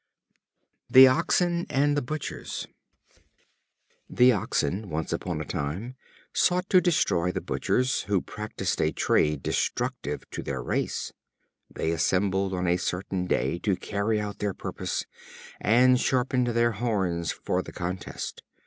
The 0.89 1.05
Oxen 1.07 1.67
and 1.69 1.95
the 1.95 2.01
Butchers. 2.01 2.65
The 4.09 4.31
Oxen, 4.31 4.89
once 4.89 5.13
on 5.13 5.39
a 5.39 5.45
time, 5.45 5.95
sought 6.33 6.67
to 6.71 6.81
destroy 6.81 7.31
the 7.31 7.39
Butchers, 7.39 8.01
who 8.07 8.19
practiced 8.19 8.81
a 8.81 8.91
trade 8.91 9.43
destructive 9.43 10.27
to 10.31 10.41
their 10.41 10.63
race. 10.63 11.13
They 11.69 11.91
assembled 11.91 12.51
on 12.51 12.65
a 12.65 12.77
certain 12.77 13.27
day 13.27 13.59
to 13.59 13.75
carry 13.75 14.19
out 14.19 14.39
their 14.39 14.55
purpose, 14.55 15.05
and 15.59 15.99
sharpened 16.01 16.47
their 16.47 16.71
horns 16.71 17.31
for 17.31 17.61
the 17.61 17.71
contest. 17.71 18.41